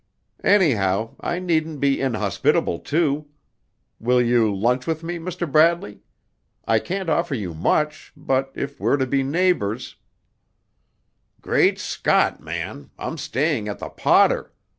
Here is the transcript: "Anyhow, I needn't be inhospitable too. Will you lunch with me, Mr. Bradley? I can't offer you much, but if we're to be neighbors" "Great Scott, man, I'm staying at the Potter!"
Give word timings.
"Anyhow, 0.43 1.13
I 1.21 1.37
needn't 1.37 1.79
be 1.79 2.01
inhospitable 2.01 2.79
too. 2.79 3.27
Will 3.99 4.19
you 4.19 4.51
lunch 4.51 4.87
with 4.87 5.03
me, 5.03 5.19
Mr. 5.19 5.45
Bradley? 5.51 5.99
I 6.65 6.79
can't 6.79 7.07
offer 7.07 7.35
you 7.35 7.53
much, 7.53 8.11
but 8.17 8.51
if 8.55 8.79
we're 8.79 8.97
to 8.97 9.05
be 9.05 9.21
neighbors" 9.21 9.97
"Great 11.43 11.77
Scott, 11.77 12.41
man, 12.41 12.89
I'm 12.97 13.19
staying 13.19 13.67
at 13.67 13.77
the 13.77 13.89
Potter!" 13.89 14.51